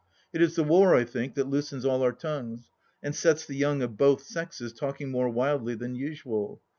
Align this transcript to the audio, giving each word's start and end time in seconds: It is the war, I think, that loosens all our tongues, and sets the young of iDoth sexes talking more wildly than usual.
It 0.33 0.41
is 0.41 0.55
the 0.55 0.63
war, 0.63 0.95
I 0.95 1.03
think, 1.03 1.35
that 1.35 1.47
loosens 1.47 1.85
all 1.85 2.01
our 2.01 2.11
tongues, 2.11 2.71
and 3.03 3.13
sets 3.13 3.45
the 3.45 3.53
young 3.55 3.83
of 3.83 3.91
iDoth 3.97 4.21
sexes 4.21 4.73
talking 4.73 5.11
more 5.11 5.29
wildly 5.29 5.75
than 5.75 5.93
usual. 5.93 6.59